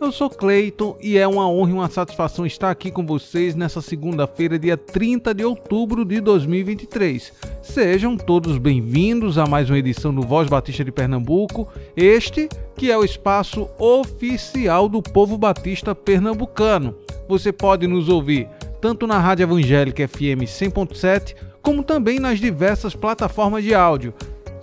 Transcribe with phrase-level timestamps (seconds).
[0.00, 3.82] Eu sou Cleiton e é uma honra e uma satisfação estar aqui com vocês nessa
[3.82, 7.30] segunda-feira, dia 30 de outubro de 2023.
[7.60, 12.96] Sejam todos bem-vindos a mais uma edição do Voz Batista de Pernambuco, este que é
[12.96, 16.96] o espaço oficial do povo batista pernambucano.
[17.28, 18.48] Você pode nos ouvir
[18.80, 24.14] tanto na Rádio Evangélica FM 100.7 como também nas diversas plataformas de áudio.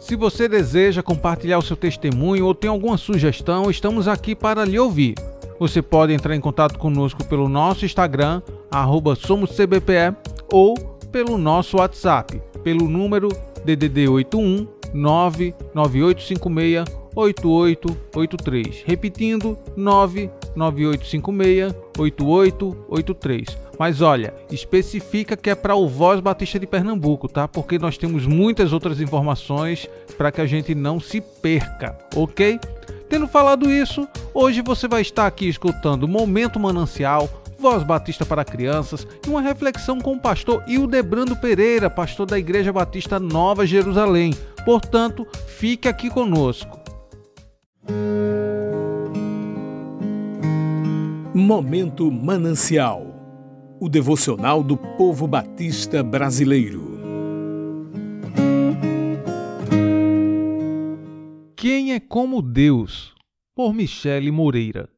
[0.08, 4.80] Se você deseja compartilhar o seu testemunho ou tem alguma sugestão, estamos aqui para lhe
[4.80, 5.16] ouvir.
[5.60, 8.42] Você pode entrar em contato conosco pelo nosso Instagram,
[9.18, 10.16] SomosCBPE,
[10.50, 10.76] ou
[11.12, 13.28] pelo nosso WhatsApp, pelo número
[13.66, 18.84] DDD 81 99856 8883.
[18.86, 23.58] Repetindo, 99856 8883.
[23.78, 27.48] Mas olha, especifica que é para o Voz Batista de Pernambuco, tá?
[27.48, 32.60] Porque nós temos muitas outras informações para que a gente não se perca, ok?
[33.10, 39.08] Tendo falado isso, hoje você vai estar aqui escutando Momento Manancial, Voz Batista para Crianças
[39.26, 44.34] e uma reflexão com o pastor Hildebrando Pereira, pastor da Igreja Batista Nova Jerusalém.
[44.66, 46.80] Portanto, fique aqui conosco.
[51.34, 53.17] Momento Manancial
[53.80, 56.98] o devocional do povo batista brasileiro.
[61.56, 63.14] Quem é como Deus?
[63.56, 64.90] Por Michele Moreira.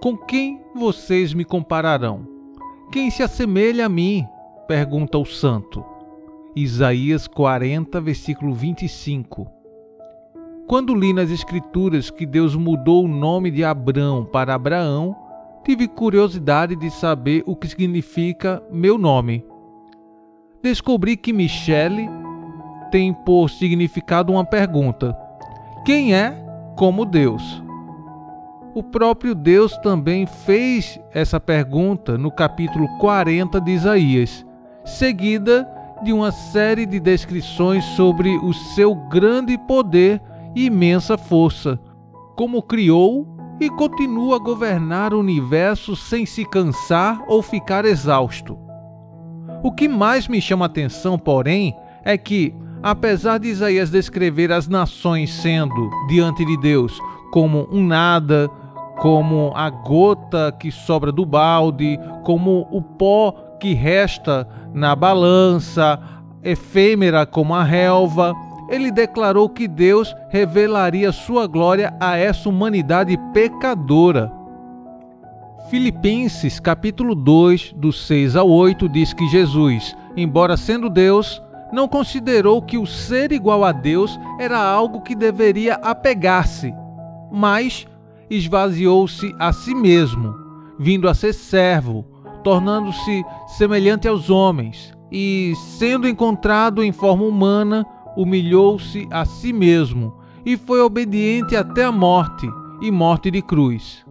[0.00, 2.26] Com quem vocês me compararão?
[2.92, 4.26] Quem se assemelha a mim?
[4.68, 5.84] pergunta o santo.
[6.54, 9.50] Isaías 40, versículo 25.
[10.66, 15.14] Quando li nas Escrituras que Deus mudou o nome de Abrão para Abraão,
[15.64, 19.44] tive curiosidade de saber o que significa meu nome.
[20.62, 22.08] Descobri que Michele
[22.90, 25.16] tem por significado uma pergunta:
[25.84, 26.36] quem é
[26.76, 27.62] como Deus?
[28.74, 34.44] O próprio Deus também fez essa pergunta no capítulo 40 de Isaías,
[34.84, 35.68] seguida
[36.02, 40.20] de uma série de descrições sobre o seu grande poder
[40.54, 41.78] e imensa força,
[42.36, 48.58] como criou e continua a governar o universo sem se cansar ou ficar exausto.
[49.62, 55.32] O que mais me chama atenção, porém, é que, apesar de Isaías descrever as nações
[55.32, 57.00] sendo, diante de Deus,
[57.32, 58.50] como um nada,
[58.98, 65.98] como a gota que sobra do balde, como o pó que resta na balança,
[66.42, 68.34] efêmera como a relva,
[68.68, 74.32] ele declarou que Deus revelaria sua glória a essa humanidade pecadora.
[75.70, 81.42] Filipenses capítulo 2, do 6 ao 8 diz que Jesus, embora sendo Deus,
[81.72, 86.72] não considerou que o ser igual a Deus era algo que deveria apegar-se,
[87.32, 87.86] mas
[88.30, 90.34] esvaziou-se a si mesmo,
[90.78, 92.04] vindo a ser servo,
[92.42, 97.86] tornando-se semelhante aos homens, e, sendo encontrado em forma humana,
[98.16, 100.14] humilhou-se a si mesmo
[100.44, 102.48] e foi obediente até a morte
[102.80, 104.04] e morte de cruz.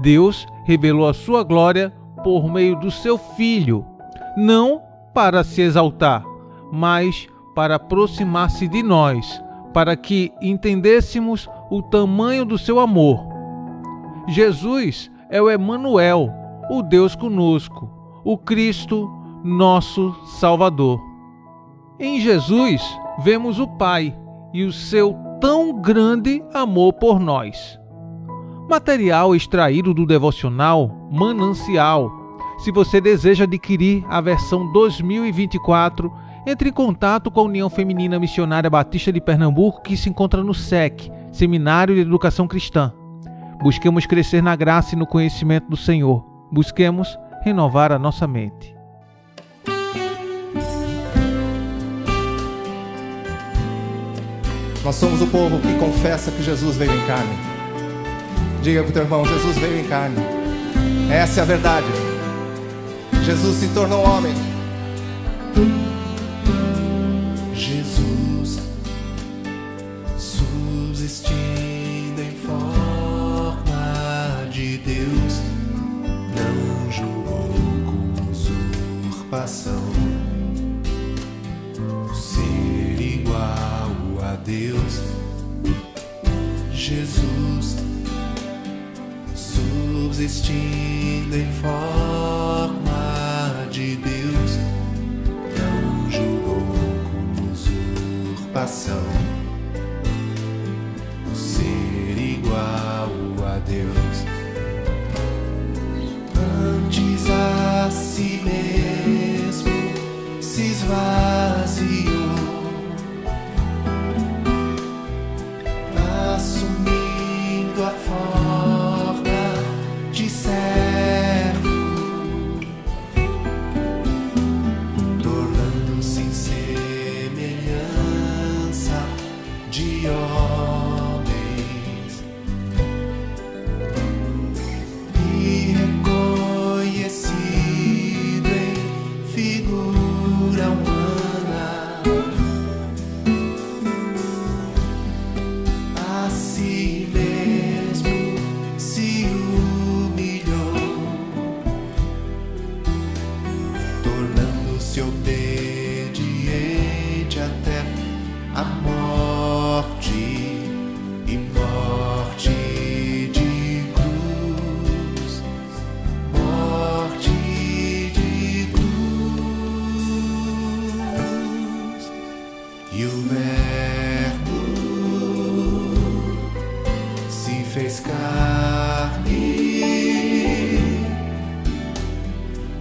[0.00, 1.92] Deus revelou a sua glória
[2.22, 3.84] por meio do seu Filho,
[4.36, 4.80] não
[5.12, 6.24] para se exaltar,
[6.72, 9.42] mas para aproximar-se de nós,
[9.72, 13.26] para que entendêssemos o tamanho do seu amor.
[14.28, 16.30] Jesus é o Emanuel,
[16.70, 17.90] o Deus conosco,
[18.24, 19.10] o Cristo,
[19.42, 21.09] nosso Salvador.
[22.02, 22.80] Em Jesus
[23.18, 24.16] vemos o Pai
[24.54, 27.78] e o seu tão grande amor por nós.
[28.70, 32.10] Material extraído do devocional Manancial.
[32.60, 36.10] Se você deseja adquirir a versão 2024,
[36.46, 40.54] entre em contato com a União Feminina Missionária Batista de Pernambuco, que se encontra no
[40.54, 42.94] SEC, Seminário de Educação Cristã.
[43.62, 46.24] Busquemos crescer na graça e no conhecimento do Senhor.
[46.50, 48.79] Busquemos renovar a nossa mente.
[54.82, 57.36] Nós somos o povo que confessa que Jesus veio em carne.
[58.62, 60.16] Diga para o teu irmão: Jesus veio em carne.
[61.10, 61.86] Essa é a verdade.
[63.22, 64.34] Jesus se tornou homem.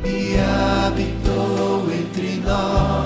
[0.06, 2.99] E habitou entre nós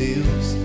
[0.00, 0.56] Deus,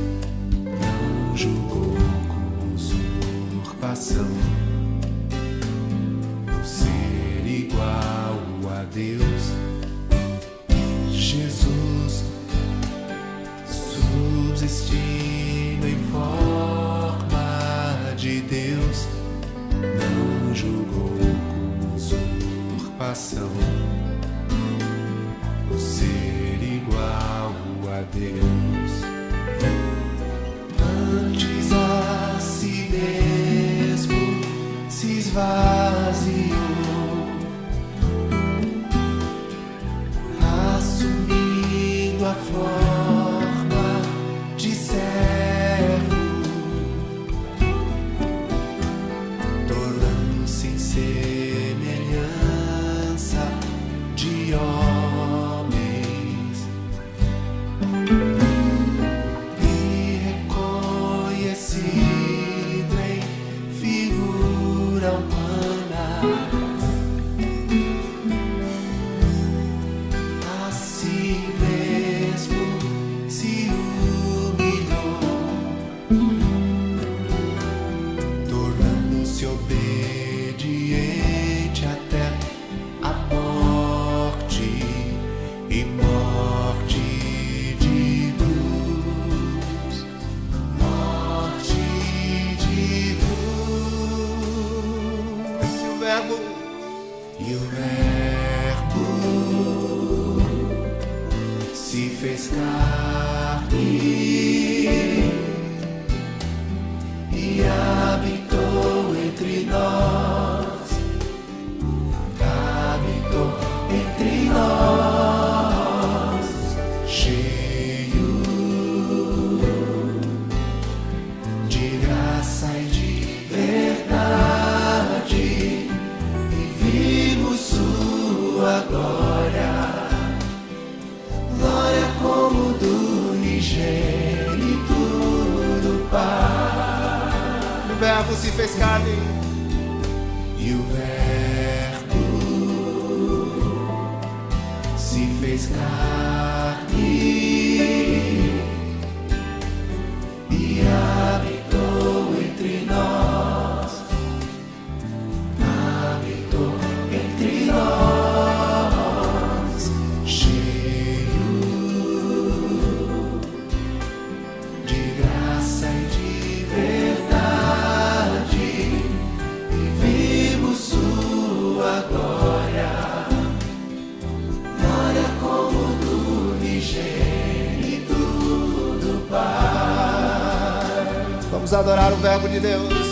[181.75, 183.04] adorar o Verbo de Deus.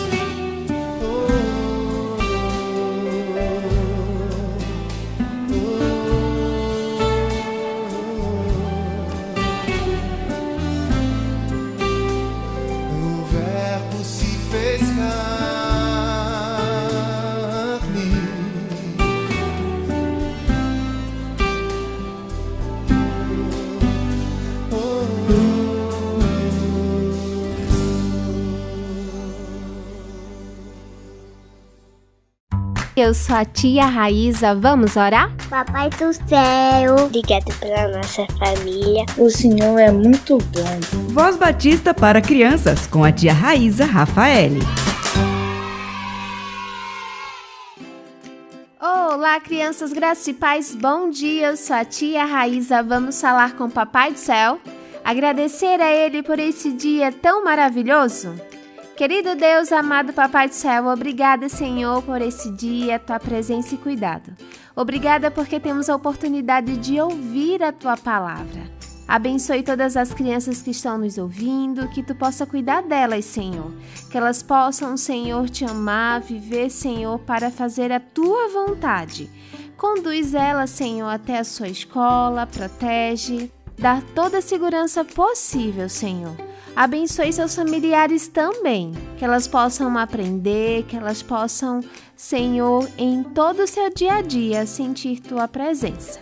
[33.14, 35.32] Eu sou a tia Raíza, vamos orar?
[35.48, 39.06] Papai do céu, obrigado pela nossa família.
[39.16, 41.12] O Senhor é muito bom.
[41.12, 44.58] Voz Batista para crianças com a tia Raíza Rafaele.
[48.80, 51.50] Olá, crianças, graças e paz, bom dia.
[51.50, 54.58] Eu sou a tia Raíza, vamos falar com o Papai do Céu,
[55.04, 58.34] agradecer a Ele por esse dia tão maravilhoso.
[58.96, 64.32] Querido Deus, amado Papai do Céu, obrigada, Senhor, por esse dia, tua presença e cuidado.
[64.76, 68.70] Obrigada porque temos a oportunidade de ouvir a tua palavra.
[69.08, 73.72] Abençoe todas as crianças que estão nos ouvindo, que tu possa cuidar delas, Senhor.
[74.12, 79.28] Que elas possam, Senhor, te amar, viver, Senhor, para fazer a tua vontade.
[79.76, 86.53] Conduz elas, Senhor, até a sua escola, protege, dá toda a segurança possível, Senhor.
[86.76, 91.80] Abençoe seus familiares também, que elas possam aprender, que elas possam,
[92.16, 96.18] Senhor, em todo o seu dia a dia sentir tua presença.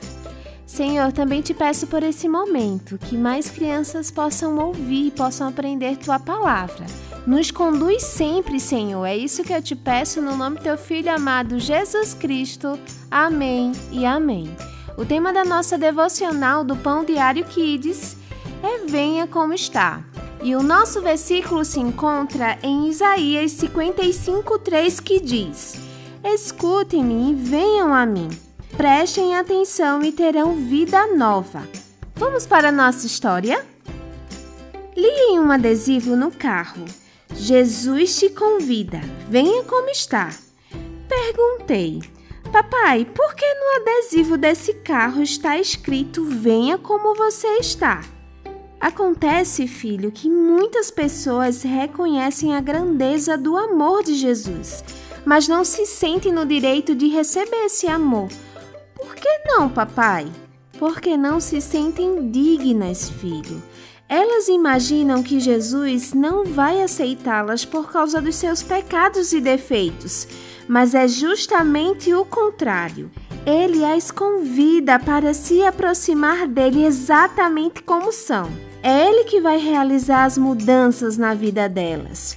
[0.66, 6.18] Senhor, também te peço por esse momento que mais crianças possam ouvir, possam aprender tua
[6.18, 6.84] palavra.
[7.26, 9.04] Nos conduz sempre, Senhor.
[9.06, 12.78] É isso que eu te peço no nome do teu filho amado Jesus Cristo.
[13.10, 14.54] Amém e amém.
[14.98, 18.16] O tema da nossa devocional do Pão Diário Kids
[18.62, 20.11] é Venha como está.
[20.44, 25.76] E o nosso versículo se encontra em Isaías 55:3 que diz:
[26.24, 28.28] Escutem-me e venham a mim.
[28.76, 31.62] Prestem atenção e terão vida nova.
[32.16, 33.64] Vamos para a nossa história?
[34.96, 36.84] Li em um adesivo no carro.
[37.36, 39.00] Jesus te convida.
[39.28, 40.28] Venha como está.
[41.08, 42.02] Perguntei:
[42.50, 48.02] Papai, por que no adesivo desse carro está escrito Venha como você está?
[48.82, 54.82] Acontece, filho, que muitas pessoas reconhecem a grandeza do amor de Jesus,
[55.24, 58.28] mas não se sentem no direito de receber esse amor.
[58.96, 60.26] Por que não, papai?
[60.80, 63.62] Porque não se sentem dignas, filho.
[64.08, 70.26] Elas imaginam que Jesus não vai aceitá-las por causa dos seus pecados e defeitos,
[70.66, 73.12] mas é justamente o contrário.
[73.46, 78.71] Ele as convida para se aproximar dele exatamente como são.
[78.82, 82.36] É ele que vai realizar as mudanças na vida delas.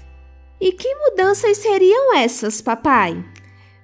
[0.61, 3.25] E que mudanças seriam essas, papai?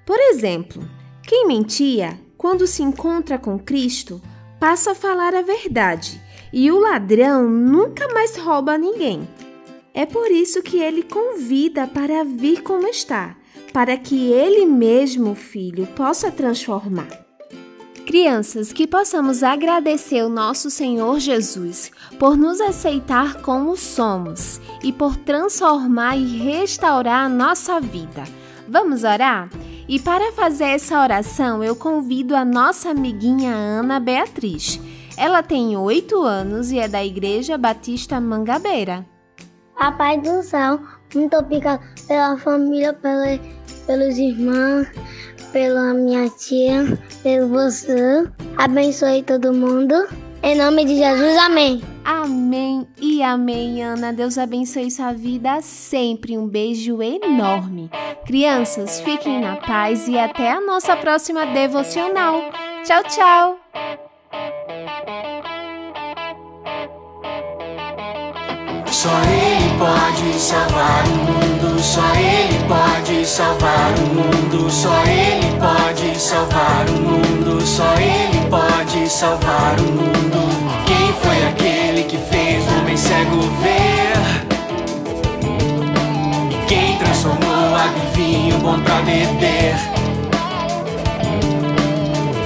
[0.05, 0.87] Por exemplo,
[1.23, 4.21] quem mentia, quando se encontra com Cristo,
[4.59, 6.21] passa a falar a verdade,
[6.53, 9.27] e o ladrão nunca mais rouba ninguém.
[9.93, 13.35] É por isso que ele convida para vir como está,
[13.73, 17.09] para que ele mesmo, filho, possa transformar.
[18.05, 25.15] Crianças, que possamos agradecer o nosso Senhor Jesus por nos aceitar como somos e por
[25.15, 28.23] transformar e restaurar a nossa vida.
[28.67, 29.49] Vamos orar?
[29.87, 34.79] E para fazer essa oração, eu convido a nossa amiguinha Ana Beatriz.
[35.17, 39.05] Ela tem oito anos e é da Igreja Batista Mangabeira.
[39.77, 40.79] Papai do céu,
[41.13, 43.39] muito obrigado pela família, pela,
[43.85, 44.87] pelos irmãos,
[45.51, 48.27] pela minha tia, pelo você.
[48.57, 50.07] Abençoe todo mundo.
[50.43, 51.81] Em nome de Jesus, amém.
[52.03, 54.11] Amém e amém, Ana.
[54.11, 56.37] Deus abençoe sua vida sempre.
[56.37, 57.91] Um beijo enorme.
[58.25, 62.41] Crianças, fiquem na paz e até a nossa próxima devocional.
[62.83, 63.59] Tchau, tchau.
[68.87, 71.70] Só Ele pode salvar o mundo.
[71.81, 79.09] Só Ele pode salvar o mundo, só Ele pode salvar o mundo, só Ele pode
[79.09, 80.11] salvar o mundo.
[80.85, 84.01] Quem foi aquele que fez o homem cego ver?
[86.67, 89.75] Quem transformou em vinho bom pra beber?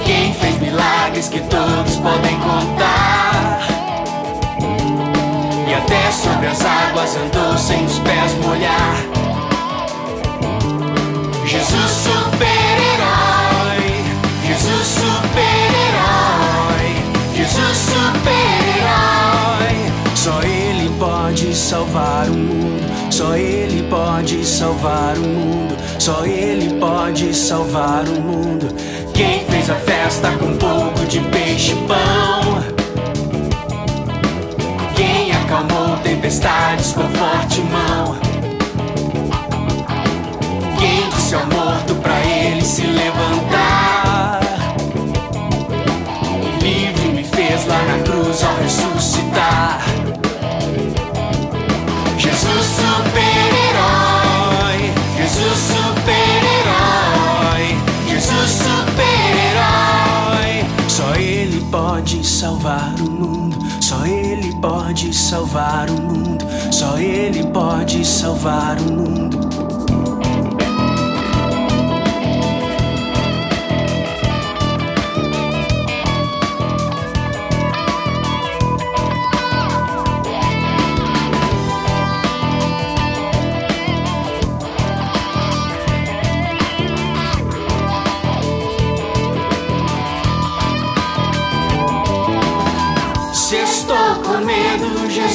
[0.04, 3.45] Quem fez milagres que todos podem contar?
[5.76, 8.96] Até sobre as águas andou sem os pés molhar.
[11.44, 13.84] Jesus super-herói,
[14.46, 15.36] Jesus super-herói,
[17.36, 18.56] Jesus super-herói.
[20.14, 27.34] Só Ele pode salvar o mundo, só Ele pode salvar o mundo, só Ele pode
[27.34, 28.74] salvar o mundo.
[29.12, 32.75] Quem fez a festa com um pouco de peixe e pão?
[35.96, 38.16] Acalmou tempestades com forte mão?
[40.78, 44.40] Quem disse ao morto pra ele se levantar?
[46.60, 49.80] Livre me fez lá na cruz ao ressuscitar.
[52.18, 53.72] Jesus super-herói,
[55.16, 56.96] Jesus super-herói,
[58.08, 59.06] Jesus super-herói.
[60.88, 63.05] Só Ele pode salvar o
[64.66, 69.85] pode salvar o mundo, só Ele pode salvar o mundo.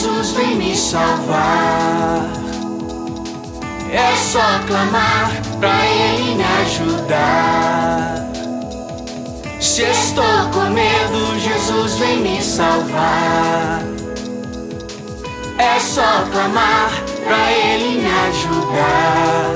[0.01, 2.25] Jesus vem me salvar.
[3.91, 8.28] É só clamar pra Ele me ajudar.
[9.60, 13.84] Se estou com medo, Jesus vem me salvar.
[15.60, 16.89] É só clamar
[17.23, 19.52] pra Ele me ajudar.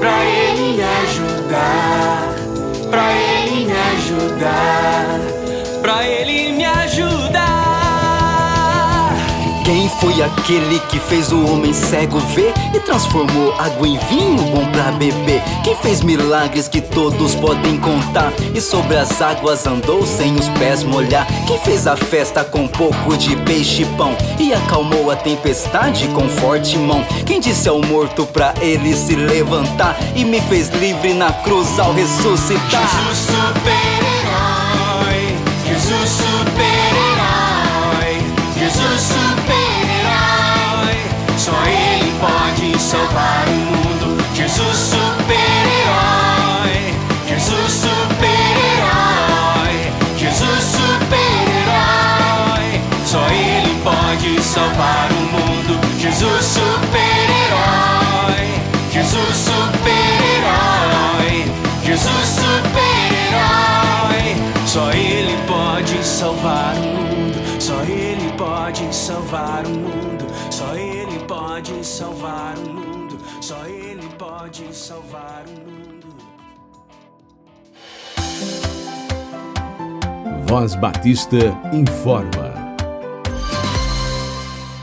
[0.00, 2.34] Pra Ele me ajudar.
[2.90, 5.20] Pra Ele me ajudar.
[5.80, 7.25] Pra Ele me ajudar.
[10.00, 14.92] Foi aquele que fez o homem cego ver e transformou água em vinho bom pra
[14.92, 15.42] beber?
[15.64, 20.82] Quem fez milagres que todos podem contar e sobre as águas andou sem os pés
[20.82, 21.26] molhar?
[21.46, 26.08] Quem fez a festa com um pouco de peixe e pão e acalmou a tempestade
[26.08, 27.02] com forte mão?
[27.24, 31.94] Quem disse ao morto pra ele se levantar e me fez livre na cruz ao
[31.94, 32.82] ressuscitar?
[32.82, 36.25] Jesus super-herói, Jesus super-herói,
[42.78, 44.16] salvar o mundo.
[44.34, 46.94] Jesus super-herói,
[47.28, 52.80] Jesus super-herói, Jesus super-herói.
[53.04, 55.80] Só Ele pode salvar o mundo.
[55.98, 58.46] Jesus super-herói,
[58.92, 61.46] Jesus super-herói,
[61.84, 64.36] Jesus super-herói.
[64.66, 67.40] Só Ele pode salvar o mundo.
[67.58, 70.26] Só Ele pode salvar o mundo.
[70.50, 73.18] Só Ele pode salvar o mundo.
[73.40, 76.06] Só Ele pode salvar o mundo.
[80.48, 81.36] Voz Batista
[81.72, 82.54] informa.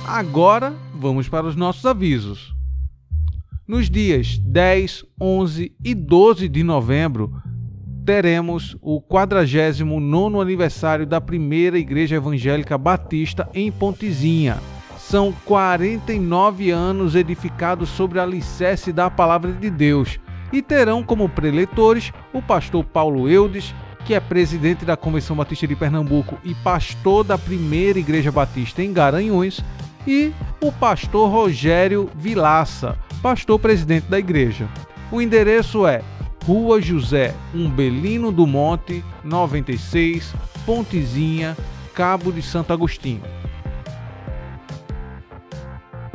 [0.05, 2.53] Agora vamos para os nossos avisos.
[3.65, 7.33] Nos dias 10, 11 e 12 de novembro,
[8.05, 14.57] teremos o 49º aniversário da primeira Igreja Evangélica Batista em Pontezinha.
[15.13, 20.19] São 49 anos edificados sobre a alicerce da Palavra de Deus
[20.51, 25.75] e terão como preletores o pastor Paulo Eudes, que é presidente da Convenção Batista de
[25.75, 29.63] Pernambuco e pastor da primeira Igreja Batista em Garanhuns,
[30.07, 34.67] e o pastor Rogério Vilaça, pastor presidente da igreja.
[35.11, 36.01] O endereço é
[36.43, 40.33] Rua José Umbelino do Monte, 96,
[40.65, 41.55] Pontezinha,
[41.93, 43.42] Cabo de Santo Agostinho.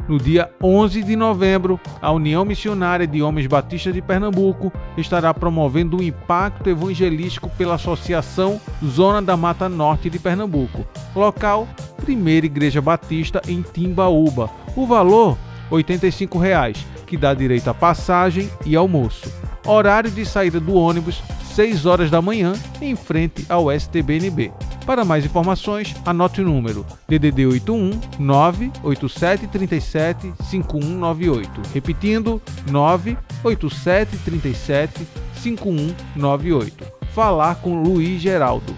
[0.08, 5.98] No dia 11 de novembro, a União Missionária de Homens Batistas de Pernambuco estará promovendo
[5.98, 10.86] um impacto evangelístico pela Associação Zona da Mata Norte de Pernambuco.
[11.14, 11.68] Local:
[12.02, 14.48] Primeira Igreja Batista em Timbaúba.
[14.74, 15.36] O valor:
[15.70, 19.30] 85 reais, que dá direito a passagem e almoço.
[19.66, 21.22] Horário de saída do ônibus:
[21.58, 24.52] 6 horas da manhã, em frente ao STBNB.
[24.86, 31.62] Para mais informações, anote o número DDD 81 98737 5198.
[31.74, 32.40] Repetindo,
[32.70, 36.84] 98737 5198.
[37.12, 38.72] Falar com Luiz Geraldo.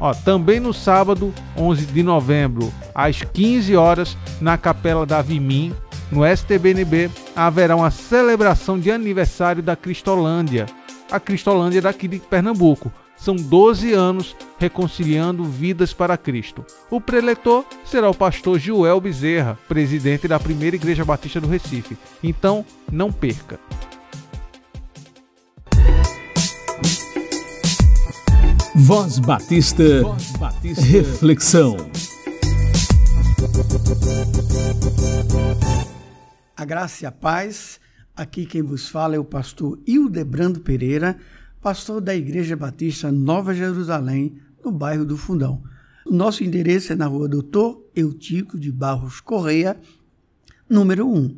[0.00, 5.74] Ó, também no sábado, 11 de novembro, às 15 horas, na Capela da Vimim,
[6.10, 10.64] no STBNB, haverá uma celebração de aniversário da Cristolândia.
[11.10, 16.64] A Cristolândia daqui de Pernambuco são 12 anos reconciliando vidas para Cristo.
[16.90, 21.96] O preletor será o pastor Joel Bezerra, presidente da primeira Igreja Batista do Recife.
[22.22, 23.58] Então, não perca.
[28.74, 30.82] Voz Batista, Voz Batista.
[30.84, 31.76] Reflexão.
[36.54, 37.80] A graça e a paz.
[38.16, 41.18] Aqui quem vos fala é o pastor Hildebrando Pereira
[41.66, 45.64] pastor da Igreja Batista Nova Jerusalém, no bairro do Fundão.
[46.08, 49.76] Nosso endereço é na rua Doutor Eutico de Barros Correia,
[50.68, 51.36] número 1,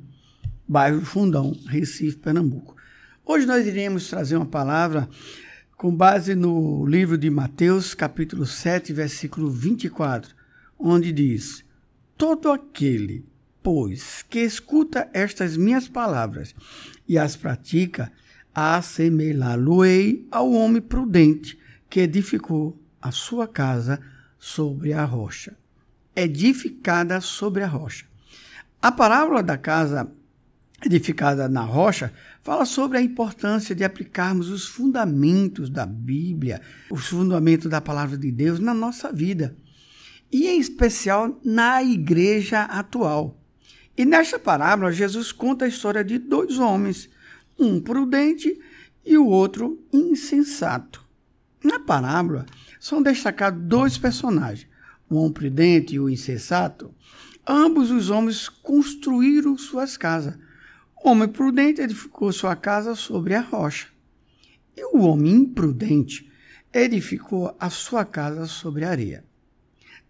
[0.68, 2.76] bairro Fundão, Recife, Pernambuco.
[3.24, 5.08] Hoje nós iremos trazer uma palavra
[5.78, 10.34] com base no livro de Mateus, capítulo 7, versículo 24,
[10.78, 11.64] onde diz:
[12.18, 13.24] Todo aquele,
[13.62, 16.54] pois, que escuta estas minhas palavras
[17.06, 18.12] e as pratica,
[18.54, 24.00] assemelhá-lo-ei ao homem prudente que edificou a sua casa
[24.38, 25.56] sobre a rocha.
[26.14, 28.06] Edificada sobre a rocha.
[28.80, 30.10] A parábola da casa
[30.84, 37.68] edificada na rocha fala sobre a importância de aplicarmos os fundamentos da Bíblia, os fundamentos
[37.68, 39.56] da palavra de Deus na nossa vida,
[40.30, 43.37] e em especial na igreja atual.
[43.98, 47.10] E nesta parábola, Jesus conta a história de dois homens
[47.58, 48.56] um prudente
[49.04, 51.04] e o outro insensato.
[51.64, 52.46] Na parábola,
[52.78, 54.68] são destacados dois personagens,
[55.10, 56.94] o homem prudente e o insensato.
[57.44, 60.38] Ambos os homens construíram suas casas.
[61.02, 63.88] O homem prudente edificou sua casa sobre a rocha,
[64.76, 66.30] e o homem imprudente
[66.72, 69.24] edificou a sua casa sobre a areia.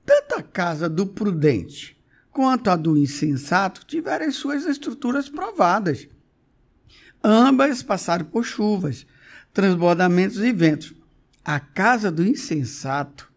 [0.05, 1.98] Tanto a casa do prudente
[2.39, 6.07] quanto a do insensato tiveram as suas estruturas provadas.
[7.23, 9.05] Ambas passaram por chuvas,
[9.53, 10.95] transbordamentos e ventos.
[11.45, 13.29] A casa do insensato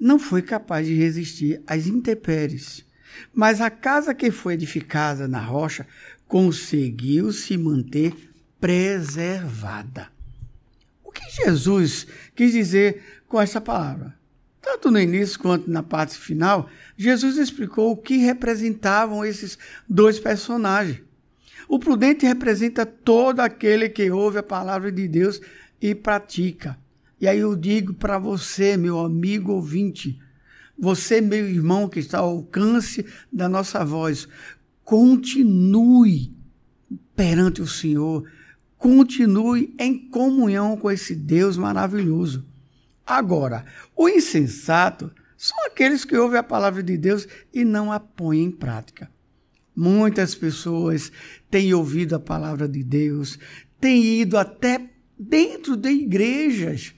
[0.00, 2.84] não foi capaz de resistir às intempéries,
[3.32, 5.86] mas a casa que foi edificada na rocha
[6.26, 8.12] conseguiu se manter
[8.60, 10.08] preservada.
[11.04, 14.17] O que Jesus quis dizer com essa palavra?
[14.60, 21.00] Tanto no início quanto na parte final, Jesus explicou o que representavam esses dois personagens.
[21.68, 25.40] O prudente representa todo aquele que ouve a palavra de Deus
[25.80, 26.78] e pratica.
[27.20, 30.18] E aí eu digo para você, meu amigo ouvinte,
[30.78, 34.28] você, meu irmão que está ao alcance da nossa voz,
[34.84, 36.32] continue
[37.14, 38.24] perante o Senhor,
[38.78, 42.47] continue em comunhão com esse Deus maravilhoso.
[43.08, 43.64] Agora,
[43.96, 48.50] o insensato são aqueles que ouvem a palavra de Deus e não a põem em
[48.50, 49.10] prática.
[49.74, 51.10] Muitas pessoas
[51.50, 53.38] têm ouvido a palavra de Deus,
[53.80, 56.94] têm ido até dentro de igrejas,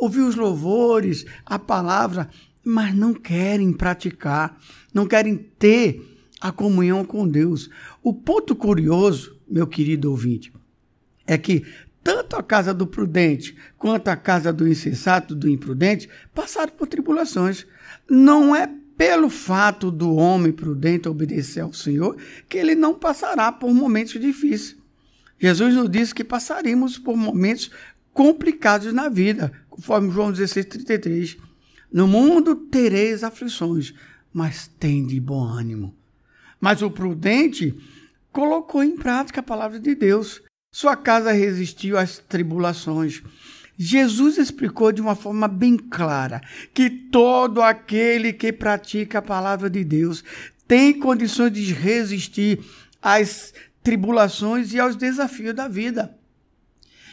[0.00, 2.30] ouvir os louvores, a palavra,
[2.62, 4.56] mas não querem praticar,
[4.94, 6.00] não querem ter
[6.40, 7.68] a comunhão com Deus.
[8.00, 10.52] O ponto curioso, meu querido ouvinte,
[11.26, 11.64] é que
[12.08, 17.66] tanto a casa do prudente quanto a casa do insensato, do imprudente, passaram por tribulações.
[18.08, 18.66] Não é
[18.96, 22.16] pelo fato do homem prudente obedecer ao Senhor,
[22.48, 24.74] que ele não passará por momentos difíceis.
[25.38, 27.70] Jesus nos disse que passaríamos por momentos
[28.14, 31.36] complicados na vida, conforme João 16, 33.
[31.92, 33.92] No mundo tereis aflições,
[34.32, 35.94] mas tende bom ânimo.
[36.58, 37.78] Mas o prudente
[38.32, 40.47] colocou em prática a palavra de Deus.
[40.80, 43.20] Sua casa resistiu às tribulações.
[43.76, 46.40] Jesus explicou de uma forma bem clara
[46.72, 50.22] que todo aquele que pratica a palavra de Deus
[50.68, 52.60] tem condições de resistir
[53.02, 56.16] às tribulações e aos desafios da vida.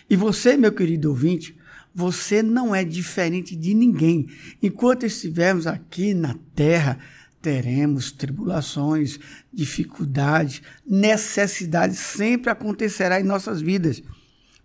[0.07, 1.57] E você, meu querido ouvinte,
[1.91, 4.27] você não é diferente de ninguém.
[4.61, 6.99] Enquanto estivermos aqui na terra,
[7.45, 9.19] teremos tribulações,
[9.53, 14.01] dificuldades, necessidades, sempre acontecerá em nossas vidas.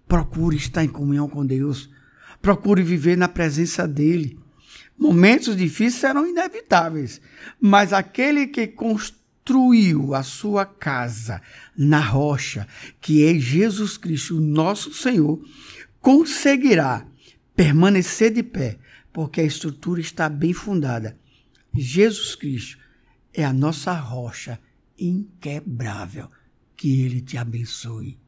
[0.09, 1.91] Procure estar em comunhão com Deus.
[2.41, 4.41] Procure viver na presença dele.
[4.99, 7.21] Momentos difíceis serão inevitáveis,
[7.61, 11.43] mas aquele que construiu a sua casa
[11.77, 12.67] na rocha,
[12.99, 15.39] que é Jesus Cristo, nosso Senhor,
[16.01, 17.07] conseguirá
[17.55, 18.79] permanecer de pé,
[19.13, 21.20] porque a estrutura está bem fundada.
[21.75, 22.79] Jesus Cristo
[23.33, 24.61] é a nossa rocha
[24.99, 26.31] inquebrável.
[26.77, 28.20] Que Ele te abençoe.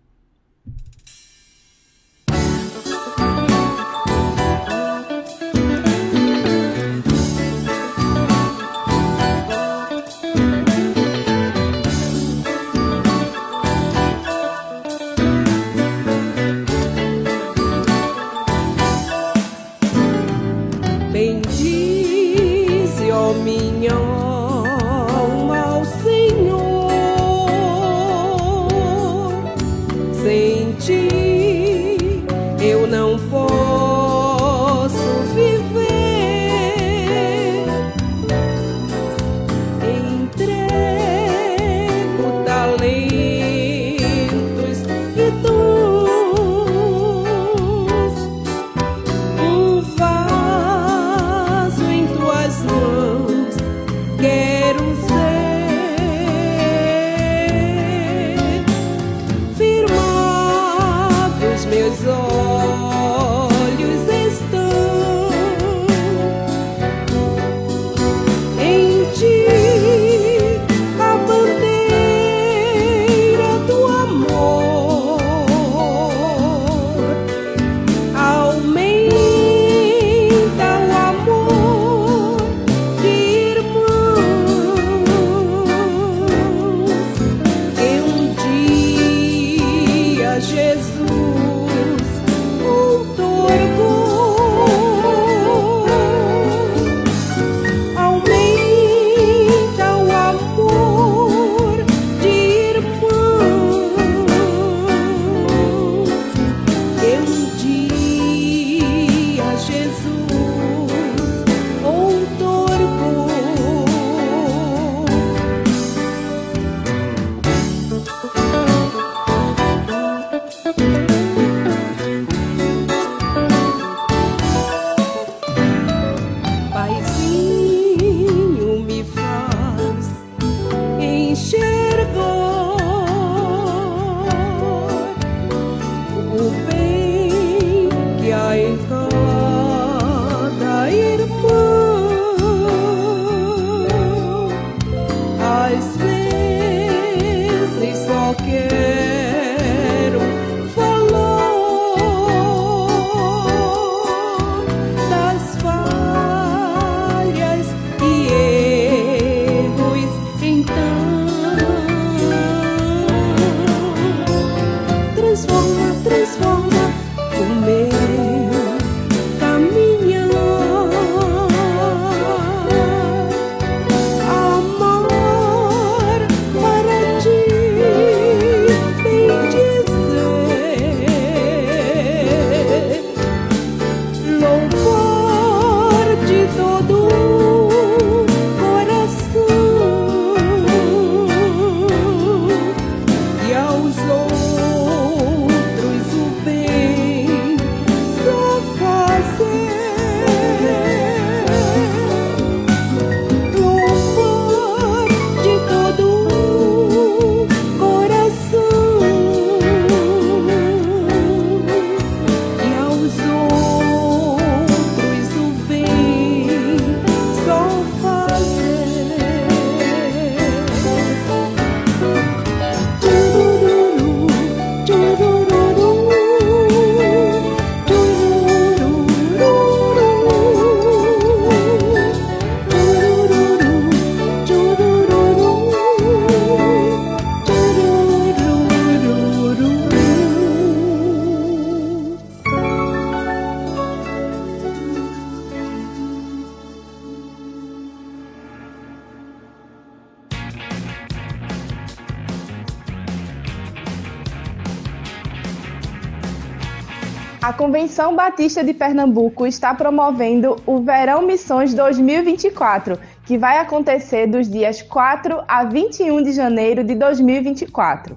[257.52, 264.48] A Convenção Batista de Pernambuco está promovendo o Verão Missões 2024, que vai acontecer dos
[264.48, 268.16] dias 4 a 21 de janeiro de 2024.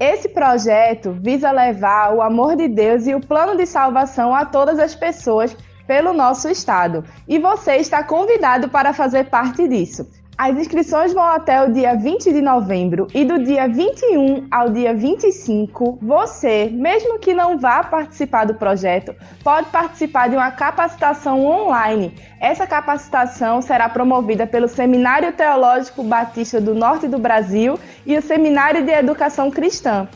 [0.00, 4.78] Esse projeto visa levar o amor de Deus e o plano de salvação a todas
[4.78, 5.54] as pessoas
[5.86, 10.08] pelo nosso estado, e você está convidado para fazer parte disso.
[10.36, 14.94] As inscrições vão até o dia 20 de novembro e do dia 21 ao dia
[14.94, 19.14] 25, você, mesmo que não vá participar do projeto,
[19.44, 22.14] pode participar de uma capacitação online.
[22.40, 28.84] Essa capacitação será promovida pelo Seminário Teológico Batista do Norte do Brasil e o Seminário
[28.84, 30.08] de Educação Cristã.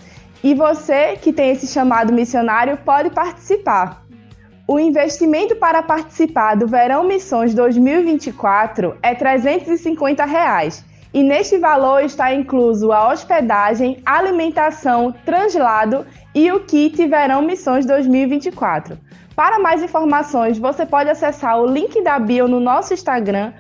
[0.43, 4.06] E você que tem esse chamado missionário pode participar.
[4.69, 12.35] O investimento para participar do Verão Missões 2024 é 350 reais, e neste valor está
[12.35, 18.99] incluso a hospedagem, alimentação, translado e o kit Verão Missões 2024.
[19.37, 23.53] Para mais informações, você pode acessar o link da bio no nosso Instagram,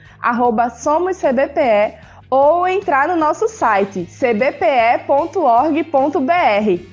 [0.76, 4.56] SomosCBPE, ou entrar no nosso site cbpe.org.br.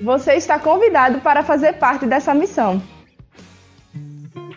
[0.03, 2.92] Você está convidado para fazer parte dessa missão.